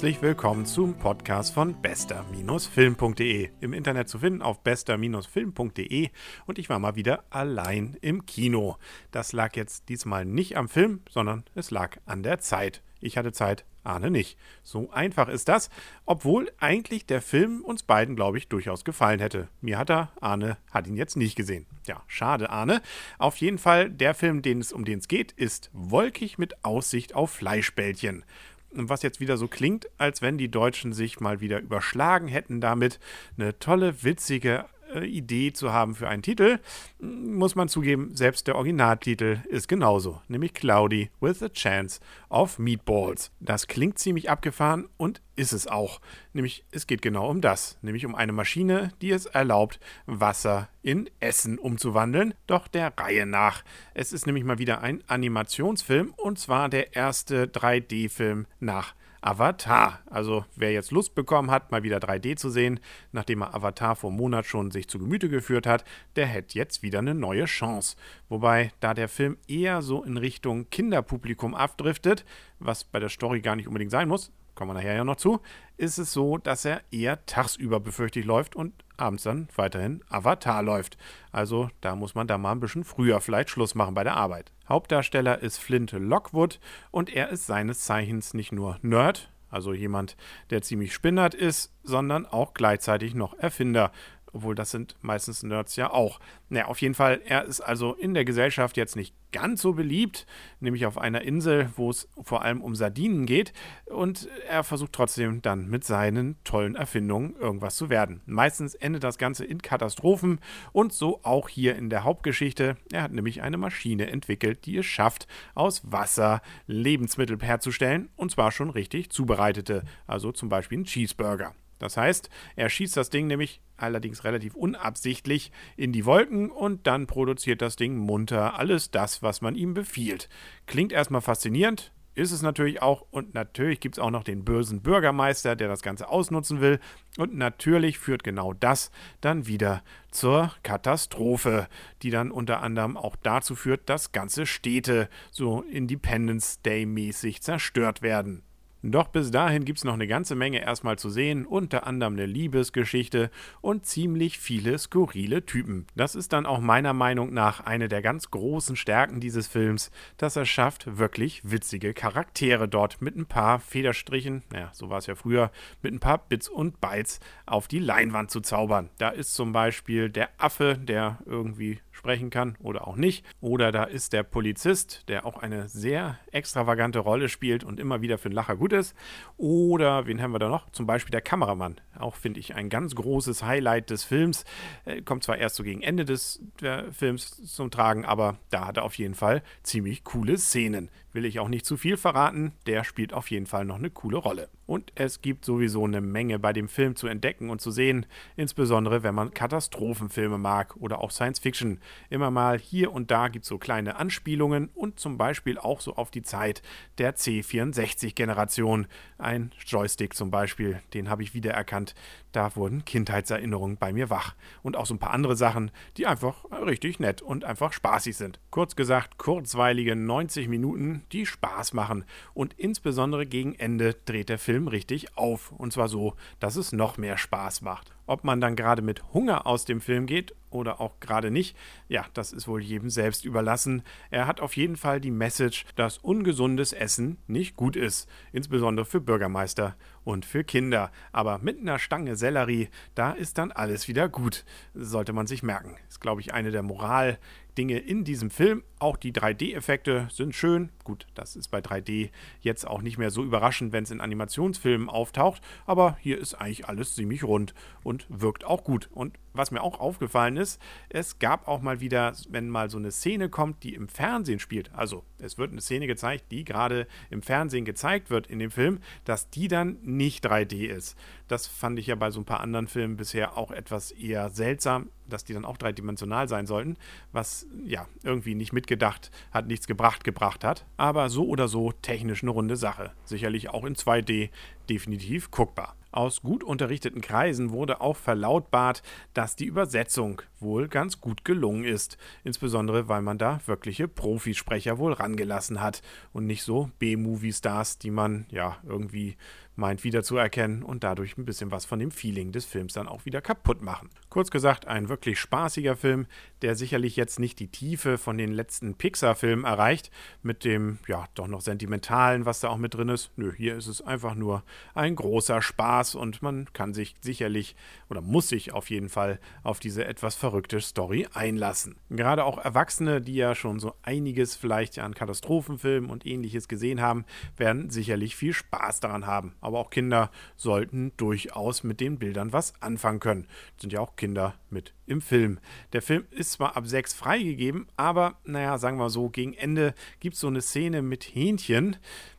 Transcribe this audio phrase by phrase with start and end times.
[0.00, 3.50] Herzlich willkommen zum Podcast von bester-film.de.
[3.60, 6.08] Im Internet zu finden auf bester-film.de
[6.46, 8.78] und ich war mal wieder allein im Kino.
[9.10, 12.82] Das lag jetzt diesmal nicht am Film, sondern es lag an der Zeit.
[13.00, 14.38] Ich hatte Zeit, Arne nicht.
[14.62, 15.68] So einfach ist das,
[16.06, 19.48] obwohl eigentlich der Film uns beiden, glaube ich, durchaus gefallen hätte.
[19.60, 21.66] Mir hat er, Arne hat ihn jetzt nicht gesehen.
[21.86, 22.80] Ja, schade, Arne.
[23.18, 27.14] Auf jeden Fall, der Film, den es, um den es geht, ist Wolkig mit Aussicht
[27.14, 28.24] auf Fleischbällchen
[28.72, 32.98] was jetzt wieder so klingt, als wenn die Deutschen sich mal wieder überschlagen hätten damit,
[33.36, 36.58] eine tolle, witzige äh, Idee zu haben für einen Titel,
[36.98, 43.32] muss man zugeben, selbst der Originaltitel ist genauso, nämlich Cloudy with a Chance of Meatballs.
[43.40, 46.00] Das klingt ziemlich abgefahren und ist es auch.
[46.32, 51.08] Nämlich es geht genau um das, nämlich um eine Maschine, die es erlaubt, Wasser in
[51.18, 53.64] Essen umzuwandeln, doch der Reihe nach.
[53.94, 60.00] Es ist nämlich mal wieder ein Animationsfilm und zwar der erste 3D-Film nach Avatar.
[60.06, 62.80] Also wer jetzt Lust bekommen hat, mal wieder 3D zu sehen,
[63.12, 65.84] nachdem er Avatar vor einem Monat schon sich zu Gemüte geführt hat,
[66.16, 67.96] der hätte jetzt wieder eine neue Chance.
[68.28, 72.24] Wobei, da der Film eher so in Richtung Kinderpublikum abdriftet,
[72.58, 75.40] was bei der Story gar nicht unbedingt sein muss, kommen wir nachher ja noch zu,
[75.76, 80.96] ist es so, dass er eher tagsüber befürchtet läuft und abends dann weiterhin Avatar läuft.
[81.32, 84.52] Also da muss man da mal ein bisschen früher vielleicht Schluss machen bei der Arbeit.
[84.68, 90.16] Hauptdarsteller ist Flint Lockwood und er ist seines Zeichens nicht nur Nerd, also jemand,
[90.50, 93.90] der ziemlich spinnert ist, sondern auch gleichzeitig noch Erfinder
[94.32, 96.20] obwohl das sind meistens Nerds ja auch.
[96.48, 100.26] Naja, auf jeden Fall, er ist also in der Gesellschaft jetzt nicht ganz so beliebt,
[100.60, 103.52] nämlich auf einer Insel, wo es vor allem um Sardinen geht.
[103.86, 108.20] Und er versucht trotzdem dann mit seinen tollen Erfindungen irgendwas zu werden.
[108.26, 110.40] Meistens endet das Ganze in Katastrophen
[110.72, 112.76] und so auch hier in der Hauptgeschichte.
[112.92, 118.52] Er hat nämlich eine Maschine entwickelt, die es schafft, aus Wasser Lebensmittel herzustellen und zwar
[118.52, 121.54] schon richtig zubereitete, also zum Beispiel einen Cheeseburger.
[121.80, 127.08] Das heißt, er schießt das Ding nämlich allerdings relativ unabsichtlich in die Wolken und dann
[127.08, 130.28] produziert das Ding munter alles das, was man ihm befiehlt.
[130.66, 133.06] Klingt erstmal faszinierend, ist es natürlich auch.
[133.10, 136.78] Und natürlich gibt es auch noch den bösen Bürgermeister, der das Ganze ausnutzen will.
[137.16, 141.66] Und natürlich führt genau das dann wieder zur Katastrophe,
[142.02, 148.02] die dann unter anderem auch dazu führt, dass ganze Städte so Independence Day mäßig zerstört
[148.02, 148.42] werden.
[148.82, 152.24] Doch bis dahin gibt es noch eine ganze Menge erstmal zu sehen, unter anderem eine
[152.24, 153.30] Liebesgeschichte
[153.60, 155.86] und ziemlich viele skurrile Typen.
[155.94, 160.36] Das ist dann auch meiner Meinung nach eine der ganz großen Stärken dieses Films, dass
[160.36, 165.14] er schafft, wirklich witzige Charaktere dort mit ein paar Federstrichen, naja, so war es ja
[165.14, 165.50] früher,
[165.82, 168.88] mit ein paar Bits und Bytes auf die Leinwand zu zaubern.
[168.96, 173.26] Da ist zum Beispiel der Affe, der irgendwie sprechen kann oder auch nicht.
[173.42, 178.16] Oder da ist der Polizist, der auch eine sehr extravagante Rolle spielt und immer wieder
[178.16, 178.96] für einen Lacher gut ist.
[179.36, 180.70] Oder wen haben wir da noch?
[180.72, 181.78] Zum Beispiel der Kameramann.
[181.98, 184.46] Auch finde ich ein ganz großes Highlight des Films.
[184.86, 186.42] Äh, kommt zwar erst so gegen Ende des
[186.90, 191.40] Films zum Tragen, aber da hat er auf jeden Fall ziemlich coole Szenen will ich
[191.40, 194.48] auch nicht zu viel verraten, der spielt auf jeden Fall noch eine coole Rolle.
[194.66, 198.06] Und es gibt sowieso eine Menge bei dem Film zu entdecken und zu sehen,
[198.36, 201.80] insbesondere wenn man Katastrophenfilme mag oder auch Science Fiction.
[202.08, 205.96] Immer mal hier und da gibt es so kleine Anspielungen und zum Beispiel auch so
[205.96, 206.62] auf die Zeit
[206.98, 208.86] der C64-Generation.
[209.18, 211.96] Ein Joystick zum Beispiel, den habe ich wiedererkannt.
[212.30, 214.36] Da wurden Kindheitserinnerungen bei mir wach.
[214.62, 218.38] Und auch so ein paar andere Sachen, die einfach richtig nett und einfach spaßig sind.
[218.50, 222.04] Kurz gesagt, kurzweilige 90 Minuten die Spaß machen.
[222.34, 225.52] Und insbesondere gegen Ende dreht der Film richtig auf.
[225.52, 227.92] Und zwar so, dass es noch mehr Spaß macht.
[228.10, 231.56] Ob man dann gerade mit Hunger aus dem Film geht oder auch gerade nicht,
[231.86, 233.84] ja, das ist wohl jedem selbst überlassen.
[234.10, 239.00] Er hat auf jeden Fall die Message, dass ungesundes Essen nicht gut ist, insbesondere für
[239.00, 240.90] Bürgermeister und für Kinder.
[241.12, 244.44] Aber mit einer Stange Sellerie, da ist dann alles wieder gut,
[244.74, 245.76] sollte man sich merken.
[245.88, 247.16] Ist, glaube ich, eine der Moral
[247.56, 248.62] Dinge in diesem Film.
[248.78, 250.70] Auch die 3D-Effekte sind schön.
[250.84, 252.10] Gut, das ist bei 3D
[252.40, 255.42] jetzt auch nicht mehr so überraschend, wenn es in Animationsfilmen auftaucht.
[255.66, 258.88] Aber hier ist eigentlich alles ziemlich rund und wirkt auch gut.
[258.92, 262.90] Und was mir auch aufgefallen ist, es gab auch mal wieder, wenn mal so eine
[262.90, 264.74] Szene kommt, die im Fernsehen spielt.
[264.74, 268.80] Also es wird eine Szene gezeigt, die gerade im Fernsehen gezeigt wird in dem Film,
[269.04, 270.96] dass die dann nicht 3D ist.
[271.30, 274.88] Das fand ich ja bei so ein paar anderen Filmen bisher auch etwas eher seltsam
[275.10, 276.76] dass die dann auch dreidimensional sein sollten,
[277.12, 280.64] was ja irgendwie nicht mitgedacht hat, nichts gebracht gebracht hat.
[280.76, 282.92] Aber so oder so technisch eine runde Sache.
[283.04, 284.30] Sicherlich auch in 2D
[284.68, 285.76] definitiv guckbar.
[285.92, 291.98] Aus gut unterrichteten Kreisen wurde auch verlautbart, dass die Übersetzung wohl ganz gut gelungen ist.
[292.22, 295.82] Insbesondere, weil man da wirkliche Profisprecher wohl rangelassen hat
[296.12, 299.16] und nicht so B-Movie-Stars, die man ja irgendwie
[299.56, 303.20] meint wiederzuerkennen und dadurch ein bisschen was von dem Feeling des Films dann auch wieder
[303.20, 303.90] kaputt machen.
[304.08, 306.06] Kurz gesagt, ein wirklich spaßiger Film,
[306.42, 309.90] der sicherlich jetzt nicht die Tiefe von den letzten Pixar-Filmen erreicht,
[310.22, 313.10] mit dem, ja, doch noch sentimentalen, was da auch mit drin ist.
[313.16, 314.42] Nö, hier ist es einfach nur
[314.74, 317.56] ein großer Spaß und man kann sich sicherlich
[317.88, 321.76] oder muss sich auf jeden Fall auf diese etwas verrückte Story einlassen.
[321.90, 327.04] Gerade auch Erwachsene, die ja schon so einiges vielleicht an Katastrophenfilmen und ähnliches gesehen haben,
[327.36, 332.54] werden sicherlich viel Spaß daran haben aber auch Kinder sollten durchaus mit den Bildern was
[332.60, 333.26] anfangen können.
[333.56, 335.38] Es sind ja auch Kinder mit im Film.
[335.72, 340.14] Der Film ist zwar ab 6 freigegeben, aber naja, sagen wir so, gegen Ende gibt
[340.14, 341.76] es so eine Szene mit Hähnchen.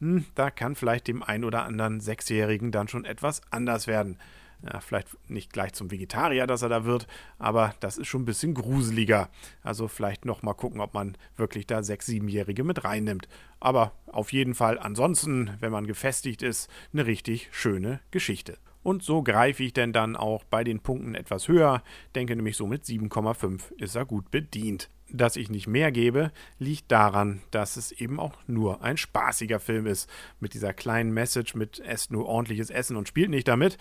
[0.00, 4.18] Hm, da kann vielleicht dem einen oder anderen Sechsjährigen dann schon etwas anders werden
[4.64, 7.06] ja, vielleicht nicht gleich zum Vegetarier, dass er da wird,
[7.38, 9.28] aber das ist schon ein bisschen gruseliger.
[9.62, 13.28] Also vielleicht noch mal gucken, ob man wirklich da sechs, siebenjährige mit reinnimmt.
[13.60, 18.58] Aber auf jeden Fall ansonsten, wenn man gefestigt ist, eine richtig schöne Geschichte.
[18.82, 21.82] Und so greife ich denn dann auch bei den Punkten etwas höher,
[22.14, 26.90] denke nämlich so mit 7,5 ist er gut bedient dass ich nicht mehr gebe, liegt
[26.90, 30.10] daran, dass es eben auch nur ein spaßiger Film ist.
[30.40, 33.78] Mit dieser kleinen Message mit esst nur ordentliches Essen und spielt nicht damit.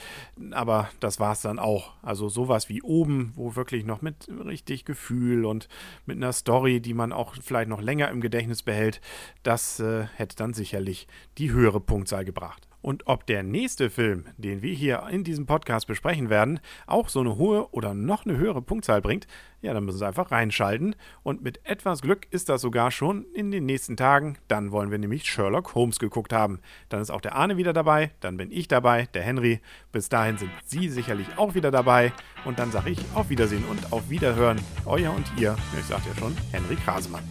[0.52, 1.94] Aber das war es dann auch.
[2.04, 5.68] Also sowas wie oben, wo wirklich noch mit richtig Gefühl und
[6.06, 9.02] mit einer Story, die man auch vielleicht noch länger im Gedächtnis behält,
[9.42, 11.08] das äh, hätte dann sicherlich
[11.38, 12.68] die höhere Punktzahl gebracht.
[12.84, 17.22] Und ob der nächste Film, den wir hier in diesem Podcast besprechen werden, auch so
[17.22, 19.26] eine hohe oder noch eine höhere Punktzahl bringt,
[19.62, 20.94] ja, dann müssen Sie einfach reinschalten.
[21.24, 24.38] Und mit etwas Glück ist das sogar schon in den nächsten Tagen.
[24.50, 26.60] Dann wollen wir nämlich Sherlock Holmes geguckt haben.
[26.90, 29.62] Dann ist auch der Arne wieder dabei, dann bin ich dabei, der Henry.
[29.94, 32.12] Bis dahin sind Sie sicherlich auch wieder dabei.
[32.44, 34.60] Und dann sage ich auf Wiedersehen und auf Wiederhören.
[34.86, 37.24] Euer und ihr, ich sagte ja schon, Henry Krasemann.